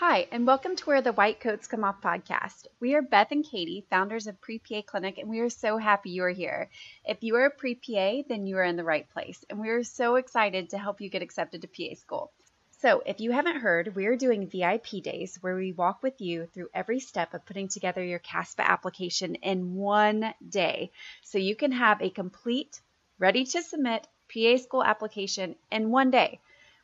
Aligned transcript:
Hi, 0.00 0.28
and 0.30 0.46
welcome 0.46 0.76
to 0.76 0.84
Where 0.84 1.00
the 1.00 1.14
White 1.14 1.40
Coats 1.40 1.66
Come 1.66 1.82
Off 1.82 2.02
podcast. 2.02 2.66
We 2.80 2.94
are 2.94 3.00
Beth 3.00 3.32
and 3.32 3.42
Katie, 3.42 3.86
founders 3.88 4.26
of 4.26 4.38
Pre 4.42 4.58
PA 4.58 4.82
Clinic, 4.82 5.16
and 5.16 5.26
we 5.26 5.40
are 5.40 5.48
so 5.48 5.78
happy 5.78 6.10
you 6.10 6.22
are 6.24 6.28
here. 6.28 6.68
If 7.06 7.22
you 7.22 7.34
are 7.36 7.46
a 7.46 7.50
pre 7.50 7.76
PA, 7.76 8.20
then 8.28 8.46
you 8.46 8.58
are 8.58 8.64
in 8.64 8.76
the 8.76 8.84
right 8.84 9.08
place, 9.08 9.42
and 9.48 9.58
we 9.58 9.70
are 9.70 9.82
so 9.82 10.16
excited 10.16 10.68
to 10.68 10.78
help 10.78 11.00
you 11.00 11.08
get 11.08 11.22
accepted 11.22 11.62
to 11.62 11.68
PA 11.68 11.94
school. 11.94 12.30
So, 12.72 13.02
if 13.06 13.20
you 13.22 13.30
haven't 13.30 13.62
heard, 13.62 13.96
we 13.96 14.04
are 14.04 14.16
doing 14.16 14.50
VIP 14.50 15.02
days 15.02 15.38
where 15.40 15.56
we 15.56 15.72
walk 15.72 16.02
with 16.02 16.20
you 16.20 16.44
through 16.44 16.68
every 16.74 17.00
step 17.00 17.32
of 17.32 17.46
putting 17.46 17.68
together 17.68 18.04
your 18.04 18.18
CASPA 18.18 18.68
application 18.68 19.36
in 19.36 19.76
one 19.76 20.34
day 20.46 20.90
so 21.22 21.38
you 21.38 21.56
can 21.56 21.72
have 21.72 22.02
a 22.02 22.10
complete, 22.10 22.82
ready 23.18 23.46
to 23.46 23.62
submit 23.62 24.06
PA 24.30 24.58
school 24.58 24.84
application 24.84 25.56
in 25.72 25.90
one 25.90 26.10
day. 26.10 26.38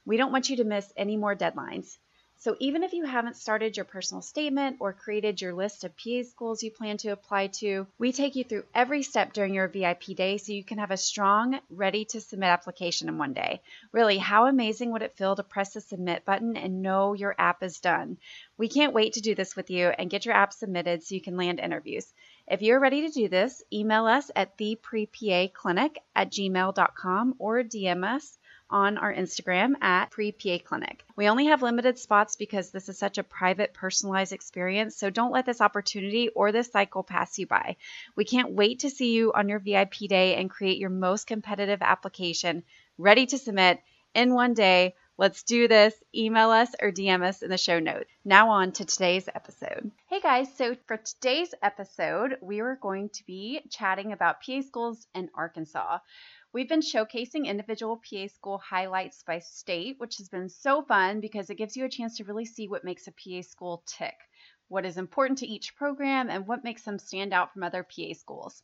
We 0.07 0.17
don't 0.17 0.33
want 0.33 0.49
you 0.49 0.57
to 0.57 0.65
miss 0.65 0.91
any 0.97 1.19
more 1.19 1.37
deadlines. 1.37 1.99
So 2.43 2.56
even 2.59 2.82
if 2.82 2.93
you 2.93 3.04
haven't 3.04 3.36
started 3.36 3.77
your 3.77 3.84
personal 3.84 4.20
statement 4.20 4.79
or 4.80 4.92
created 4.92 5.41
your 5.41 5.55
list 5.55 5.84
of 5.84 5.96
PA 5.96 6.24
schools 6.24 6.60
you 6.60 6.73
plan 6.73 6.96
to 6.96 7.10
apply 7.10 7.46
to, 7.59 7.87
we 8.00 8.10
take 8.10 8.34
you 8.34 8.42
through 8.42 8.64
every 8.74 9.05
step 9.05 9.33
during 9.33 9.55
your 9.55 9.69
VIP 9.69 10.06
day 10.16 10.38
so 10.38 10.50
you 10.50 10.64
can 10.64 10.78
have 10.78 10.91
a 10.91 10.97
strong, 10.97 11.60
ready 11.70 12.05
to 12.06 12.20
submit 12.20 12.48
application 12.48 13.09
in 13.09 13.16
one 13.16 13.33
day. 13.33 13.60
Really, 13.92 14.19
how 14.19 14.47
amazing 14.48 14.91
would 14.91 15.02
it 15.02 15.16
feel 15.16 15.36
to 15.36 15.45
press 15.45 15.74
the 15.74 15.80
submit 15.80 16.24
button 16.24 16.56
and 16.56 16.83
know 16.83 17.12
your 17.12 17.36
app 17.38 17.62
is 17.62 17.78
done? 17.78 18.19
We 18.59 18.66
can't 18.66 18.92
wait 18.92 19.12
to 19.12 19.20
do 19.20 19.36
this 19.36 19.55
with 19.55 19.70
you 19.70 19.91
and 19.91 20.11
get 20.11 20.27
your 20.27 20.34
app 20.34 20.52
submitted 20.52 21.05
so 21.05 21.14
you 21.14 21.20
can 21.20 21.36
land 21.36 21.61
interviews. 21.61 22.12
If 22.48 22.61
you're 22.61 22.80
ready 22.80 23.02
to 23.02 23.09
do 23.09 23.28
this, 23.28 23.62
email 23.72 24.06
us 24.06 24.33
at 24.34 24.59
theprepaclinic 24.59 25.98
at 26.16 26.33
gmail.com 26.33 27.36
or 27.38 27.62
DM 27.62 28.05
us 28.05 28.36
on 28.73 28.99
our 28.99 29.15
Instagram 29.15 29.75
at 29.83 30.11
pre-PA 30.11 30.59
Clinic. 30.65 31.05
We 31.15 31.29
only 31.29 31.47
have 31.47 31.62
limited 31.62 31.99
spots 31.99 32.35
because 32.37 32.71
this 32.71 32.89
is 32.89 32.98
such 32.98 33.19
a 33.19 33.23
private, 33.23 33.75
personalized 33.75 34.33
experience, 34.33 34.97
so 34.97 35.11
don't 35.11 35.31
let 35.31 35.47
this 35.47 35.61
opportunity 35.61 36.31
or 36.31 36.51
this 36.51 36.73
cycle 36.73 37.05
pass 37.05 37.39
you 37.39 37.47
by. 37.47 37.77
We 38.17 38.25
can't 38.25 38.53
wait 38.53 38.81
to 38.81 38.91
see 38.91 39.12
you 39.12 39.33
on 39.33 39.48
your 39.48 39.59
VIP 39.59 40.09
day 40.09 40.37
and 40.37 40.51
create 40.51 40.79
your 40.79 40.91
most 40.91 41.27
competitive 41.27 41.83
application 41.83 42.64
ready 42.98 43.27
to 43.27 43.39
submit 43.39 43.81
in 44.14 44.34
one 44.34 44.55
day. 44.55 44.95
Let's 45.19 45.42
do 45.42 45.69
this. 45.69 45.95
Email 46.14 46.51
us 46.51 46.70
or 46.81 46.91
DM 46.91 47.23
us 47.23 47.42
in 47.42 47.51
the 47.51 47.59
show 47.59 47.79
notes. 47.79 48.09
Now, 48.25 48.51
on 48.51 48.73
to 48.73 48.84
today's 48.84 49.29
episode. 49.33 49.91
Hey 50.07 50.20
guys, 50.20 50.48
so 50.57 50.75
for 50.86 50.97
today's 50.97 51.55
episode, 51.62 52.39
we 52.41 52.61
are 52.61 52.77
going 52.77 53.11
to 53.11 53.27
be 53.27 53.61
chatting 53.70 54.12
about 54.12 54.42
PA 54.42 54.62
schools 54.62 55.07
in 55.14 55.29
Arkansas. 55.34 55.98
We've 56.55 56.69
been 56.69 56.81
showcasing 56.81 57.47
individual 57.47 57.97
PA 57.97 58.27
school 58.27 58.58
highlights 58.58 59.22
by 59.22 59.39
state, 59.39 59.98
which 59.98 60.19
has 60.19 60.28
been 60.28 60.50
so 60.50 60.83
fun 60.83 61.20
because 61.20 61.48
it 61.48 61.55
gives 61.55 61.78
you 61.78 61.86
a 61.86 61.89
chance 61.89 62.19
to 62.19 62.25
really 62.25 62.45
see 62.45 62.69
what 62.69 62.84
makes 62.84 63.06
a 63.06 63.12
PA 63.12 63.41
school 63.41 63.83
tick, 63.86 64.17
what 64.73 64.87
is 64.87 64.97
important 64.97 65.39
to 65.39 65.47
each 65.47 65.77
program, 65.77 66.31
and 66.31 66.47
what 66.47 66.65
makes 66.65 66.83
them 66.83 66.98
stand 66.98 67.34
out 67.34 67.53
from 67.53 67.62
other 67.62 67.83
PA 67.83 68.15
schools. 68.15 68.62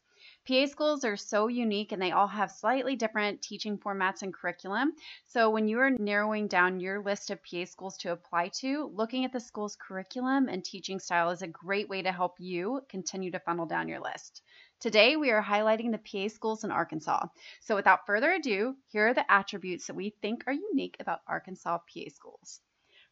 PA 0.48 0.64
schools 0.64 1.04
are 1.04 1.18
so 1.18 1.48
unique 1.48 1.92
and 1.92 2.00
they 2.00 2.12
all 2.12 2.26
have 2.26 2.50
slightly 2.50 2.96
different 2.96 3.42
teaching 3.42 3.76
formats 3.76 4.22
and 4.22 4.32
curriculum. 4.32 4.94
So, 5.26 5.50
when 5.50 5.68
you 5.68 5.78
are 5.80 5.90
narrowing 5.90 6.48
down 6.48 6.80
your 6.80 7.02
list 7.02 7.30
of 7.30 7.44
PA 7.44 7.66
schools 7.66 7.98
to 7.98 8.12
apply 8.12 8.48
to, 8.60 8.90
looking 8.94 9.26
at 9.26 9.32
the 9.32 9.38
school's 9.38 9.76
curriculum 9.76 10.48
and 10.48 10.64
teaching 10.64 10.98
style 10.98 11.28
is 11.28 11.42
a 11.42 11.46
great 11.46 11.90
way 11.90 12.00
to 12.00 12.10
help 12.10 12.36
you 12.40 12.80
continue 12.88 13.30
to 13.32 13.40
funnel 13.40 13.66
down 13.66 13.86
your 13.86 14.00
list. 14.00 14.40
Today, 14.80 15.16
we 15.16 15.30
are 15.30 15.42
highlighting 15.42 15.92
the 15.92 15.98
PA 15.98 16.32
schools 16.32 16.64
in 16.64 16.70
Arkansas. 16.70 17.26
So, 17.60 17.76
without 17.76 18.06
further 18.06 18.32
ado, 18.32 18.76
here 18.86 19.08
are 19.08 19.14
the 19.14 19.30
attributes 19.30 19.88
that 19.88 19.96
we 19.96 20.14
think 20.22 20.44
are 20.46 20.54
unique 20.54 20.96
about 21.00 21.20
Arkansas 21.26 21.78
PA 21.78 22.08
schools. 22.08 22.60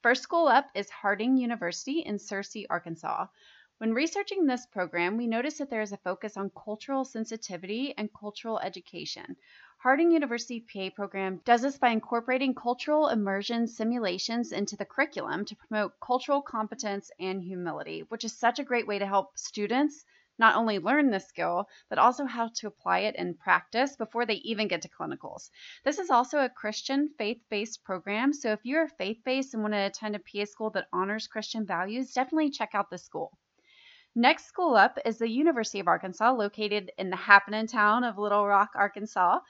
First 0.06 0.22
school 0.22 0.46
up 0.46 0.70
is 0.72 0.88
Harding 0.88 1.36
University 1.36 1.98
in 1.98 2.18
Searcy, 2.18 2.64
Arkansas. 2.70 3.26
When 3.78 3.92
researching 3.92 4.46
this 4.46 4.64
program, 4.64 5.16
we 5.16 5.26
noticed 5.26 5.58
that 5.58 5.68
there 5.68 5.80
is 5.80 5.90
a 5.90 5.96
focus 5.96 6.36
on 6.36 6.52
cultural 6.64 7.04
sensitivity 7.04 7.92
and 7.98 8.08
cultural 8.14 8.60
education. 8.60 9.34
Harding 9.78 10.12
University 10.12 10.60
PA 10.60 10.90
program 10.94 11.40
does 11.44 11.62
this 11.62 11.76
by 11.76 11.88
incorporating 11.88 12.54
cultural 12.54 13.08
immersion 13.08 13.66
simulations 13.66 14.52
into 14.52 14.76
the 14.76 14.84
curriculum 14.84 15.44
to 15.44 15.56
promote 15.56 15.98
cultural 15.98 16.40
competence 16.40 17.10
and 17.18 17.42
humility, 17.42 18.04
which 18.08 18.22
is 18.22 18.32
such 18.32 18.60
a 18.60 18.64
great 18.64 18.86
way 18.86 19.00
to 19.00 19.06
help 19.08 19.36
students 19.36 20.04
not 20.38 20.56
only 20.56 20.78
learn 20.78 21.10
this 21.10 21.28
skill, 21.28 21.68
but 21.88 21.98
also 21.98 22.24
how 22.24 22.48
to 22.56 22.66
apply 22.66 23.00
it 23.00 23.16
in 23.16 23.34
practice 23.34 23.96
before 23.96 24.26
they 24.26 24.34
even 24.34 24.68
get 24.68 24.82
to 24.82 24.88
clinicals. 24.88 25.50
This 25.84 25.98
is 25.98 26.10
also 26.10 26.38
a 26.40 26.48
Christian 26.48 27.10
faith 27.18 27.42
based 27.50 27.84
program. 27.84 28.32
So 28.32 28.52
if 28.52 28.60
you're 28.64 28.88
faith 28.88 29.18
based 29.24 29.54
and 29.54 29.62
want 29.62 29.74
to 29.74 29.86
attend 29.86 30.16
a 30.16 30.18
PA 30.18 30.44
school 30.44 30.70
that 30.70 30.88
honors 30.92 31.26
Christian 31.26 31.66
values, 31.66 32.12
definitely 32.12 32.50
check 32.50 32.70
out 32.74 32.90
this 32.90 33.04
school. 33.04 33.38
Next 34.18 34.46
school 34.46 34.74
up 34.76 34.98
is 35.04 35.18
the 35.18 35.28
University 35.28 35.78
of 35.78 35.88
Arkansas, 35.88 36.32
located 36.32 36.90
in 36.96 37.10
the 37.10 37.16
happening 37.16 37.66
town 37.66 38.02
of 38.02 38.16
Little 38.16 38.46
Rock, 38.46 38.70
Arkansas. 38.74 39.40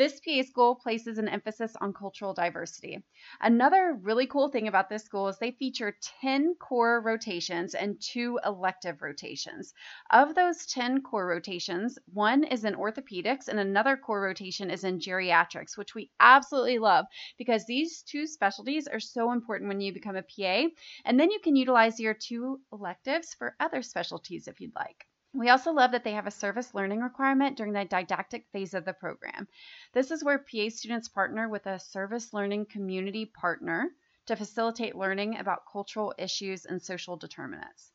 This 0.00 0.18
PA 0.18 0.40
school 0.44 0.76
places 0.76 1.18
an 1.18 1.28
emphasis 1.28 1.76
on 1.76 1.92
cultural 1.92 2.32
diversity. 2.32 3.04
Another 3.38 3.92
really 4.00 4.26
cool 4.26 4.48
thing 4.48 4.66
about 4.66 4.88
this 4.88 5.04
school 5.04 5.28
is 5.28 5.36
they 5.36 5.50
feature 5.50 5.98
10 6.22 6.54
core 6.54 7.02
rotations 7.02 7.74
and 7.74 8.00
two 8.00 8.40
elective 8.46 9.02
rotations. 9.02 9.74
Of 10.10 10.34
those 10.34 10.64
10 10.64 11.02
core 11.02 11.26
rotations, 11.26 11.98
one 12.14 12.44
is 12.44 12.64
in 12.64 12.76
orthopedics 12.76 13.48
and 13.48 13.60
another 13.60 13.98
core 13.98 14.22
rotation 14.22 14.70
is 14.70 14.84
in 14.84 15.00
geriatrics, 15.00 15.76
which 15.76 15.94
we 15.94 16.10
absolutely 16.18 16.78
love 16.78 17.04
because 17.36 17.66
these 17.66 18.00
two 18.00 18.26
specialties 18.26 18.88
are 18.88 19.00
so 19.00 19.32
important 19.32 19.68
when 19.68 19.82
you 19.82 19.92
become 19.92 20.16
a 20.16 20.22
PA. 20.22 20.70
And 21.04 21.20
then 21.20 21.30
you 21.30 21.40
can 21.44 21.56
utilize 21.56 22.00
your 22.00 22.14
two 22.14 22.62
electives 22.72 23.34
for 23.34 23.54
other 23.60 23.82
specialties 23.82 24.48
if 24.48 24.62
you'd 24.62 24.74
like. 24.74 25.09
We 25.32 25.48
also 25.48 25.72
love 25.72 25.92
that 25.92 26.02
they 26.02 26.12
have 26.14 26.26
a 26.26 26.32
service 26.32 26.74
learning 26.74 27.00
requirement 27.00 27.56
during 27.56 27.72
the 27.72 27.84
didactic 27.84 28.48
phase 28.52 28.74
of 28.74 28.84
the 28.84 28.92
program. 28.92 29.46
This 29.92 30.10
is 30.10 30.24
where 30.24 30.38
PA 30.38 30.68
students 30.70 31.08
partner 31.08 31.48
with 31.48 31.66
a 31.66 31.78
service 31.78 32.32
learning 32.32 32.66
community 32.66 33.26
partner 33.26 33.94
to 34.26 34.34
facilitate 34.34 34.96
learning 34.96 35.38
about 35.38 35.66
cultural 35.70 36.12
issues 36.18 36.66
and 36.66 36.82
social 36.82 37.16
determinants. 37.16 37.92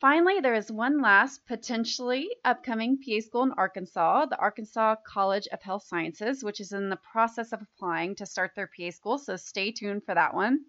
Finally, 0.00 0.38
there 0.38 0.54
is 0.54 0.70
one 0.70 1.00
last 1.00 1.44
potentially 1.46 2.30
upcoming 2.44 2.98
PA 3.02 3.18
school 3.18 3.42
in 3.42 3.52
Arkansas, 3.52 4.26
the 4.26 4.38
Arkansas 4.38 4.94
College 5.04 5.48
of 5.48 5.60
Health 5.60 5.82
Sciences, 5.82 6.44
which 6.44 6.60
is 6.60 6.72
in 6.72 6.88
the 6.88 7.00
process 7.12 7.52
of 7.52 7.62
applying 7.62 8.14
to 8.14 8.26
start 8.26 8.52
their 8.54 8.70
PA 8.78 8.90
school, 8.90 9.18
so 9.18 9.34
stay 9.34 9.72
tuned 9.72 10.04
for 10.04 10.14
that 10.14 10.34
one. 10.34 10.60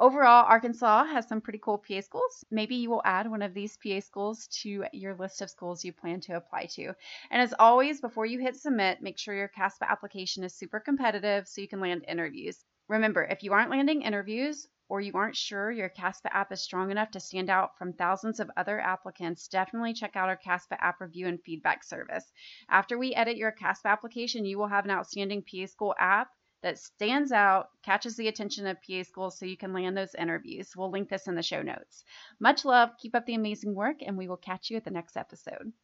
Overall, 0.00 0.44
Arkansas 0.46 1.04
has 1.04 1.28
some 1.28 1.40
pretty 1.40 1.60
cool 1.60 1.78
PA 1.78 2.00
schools. 2.00 2.44
Maybe 2.50 2.74
you 2.74 2.90
will 2.90 3.02
add 3.04 3.30
one 3.30 3.42
of 3.42 3.54
these 3.54 3.76
PA 3.76 4.00
schools 4.00 4.48
to 4.62 4.84
your 4.92 5.14
list 5.14 5.40
of 5.40 5.50
schools 5.50 5.84
you 5.84 5.92
plan 5.92 6.20
to 6.22 6.36
apply 6.36 6.66
to. 6.74 6.94
And 7.30 7.40
as 7.40 7.54
always, 7.60 8.00
before 8.00 8.26
you 8.26 8.40
hit 8.40 8.56
submit, 8.56 9.02
make 9.02 9.18
sure 9.18 9.36
your 9.36 9.52
CASPA 9.56 9.88
application 9.88 10.42
is 10.42 10.52
super 10.52 10.80
competitive 10.80 11.46
so 11.46 11.60
you 11.60 11.68
can 11.68 11.78
land 11.78 12.04
interviews. 12.08 12.64
Remember, 12.88 13.22
if 13.22 13.44
you 13.44 13.52
aren't 13.52 13.70
landing 13.70 14.02
interviews, 14.02 14.66
or 14.88 15.00
you 15.00 15.12
aren't 15.14 15.36
sure 15.36 15.70
your 15.70 15.88
CASPA 15.88 16.34
app 16.34 16.50
is 16.50 16.60
strong 16.60 16.90
enough 16.90 17.12
to 17.12 17.20
stand 17.20 17.48
out 17.48 17.78
from 17.78 17.92
thousands 17.92 18.40
of 18.40 18.50
other 18.56 18.80
applicants, 18.80 19.46
definitely 19.46 19.94
check 19.94 20.16
out 20.16 20.28
our 20.28 20.36
CASPA 20.36 20.76
app 20.80 21.00
review 21.00 21.28
and 21.28 21.40
feedback 21.42 21.84
service. 21.84 22.32
After 22.68 22.98
we 22.98 23.14
edit 23.14 23.36
your 23.36 23.52
CASPA 23.52 23.88
application, 23.88 24.44
you 24.44 24.58
will 24.58 24.68
have 24.68 24.84
an 24.84 24.90
outstanding 24.90 25.42
PA 25.42 25.66
School 25.66 25.94
app 25.98 26.30
that 26.64 26.78
stands 26.78 27.30
out, 27.30 27.68
catches 27.82 28.16
the 28.16 28.28
attention 28.28 28.66
of 28.66 28.78
PA 28.80 29.02
schools 29.02 29.38
so 29.38 29.44
you 29.44 29.56
can 29.56 29.74
land 29.74 29.94
those 29.94 30.14
interviews. 30.14 30.74
We'll 30.74 30.90
link 30.90 31.10
this 31.10 31.28
in 31.28 31.34
the 31.34 31.42
show 31.42 31.60
notes. 31.60 32.04
Much 32.40 32.64
love, 32.64 32.88
keep 32.98 33.14
up 33.14 33.26
the 33.26 33.34
amazing 33.34 33.74
work, 33.74 33.96
and 34.00 34.16
we 34.16 34.28
will 34.28 34.38
catch 34.38 34.70
you 34.70 34.78
at 34.78 34.84
the 34.84 34.90
next 34.90 35.18
episode. 35.18 35.74